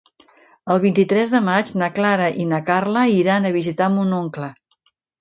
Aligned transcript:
El 0.75 0.79
vint-i-tres 0.85 1.33
de 1.35 1.41
maig 1.51 1.75
na 1.83 1.91
Clara 1.99 2.31
i 2.45 2.49
na 2.55 2.63
Carla 2.73 3.07
iran 3.21 3.49
a 3.49 3.55
visitar 3.61 3.95
mon 4.01 4.21
oncle. 4.25 4.53